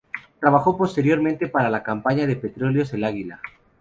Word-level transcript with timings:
Trabajó 0.39 0.75
posteriormente 0.79 1.47
para 1.47 1.69
la 1.69 1.83
compañía 1.83 2.25
de 2.25 2.35
petróleos 2.35 2.91
El 2.95 3.03
Águila. 3.03 3.39